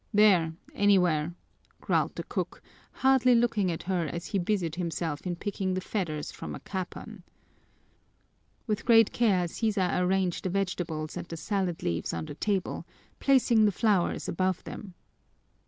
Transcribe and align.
"There, 0.15 0.53
anywhere!" 0.73 1.35
growled 1.79 2.15
the 2.15 2.23
cook, 2.23 2.63
hardly 2.91 3.35
looking 3.35 3.71
at 3.71 3.83
her 3.83 4.07
as 4.07 4.25
he 4.25 4.39
busied 4.39 4.73
himself 4.73 5.27
in 5.27 5.35
picking 5.35 5.75
the 5.75 5.79
feathers 5.79 6.31
from 6.31 6.55
a 6.55 6.59
capon. 6.59 7.21
With 8.65 8.83
great 8.83 9.13
care 9.13 9.47
Sisa 9.47 9.91
arranged 9.93 10.43
the 10.43 10.49
vegetables 10.49 11.17
and 11.17 11.27
the 11.27 11.37
salad 11.37 11.83
leaves 11.83 12.15
on 12.15 12.25
the 12.25 12.33
table, 12.33 12.83
placing 13.19 13.65
the 13.65 13.71
flowers 13.71 14.27
above 14.27 14.63
them. 14.63 14.95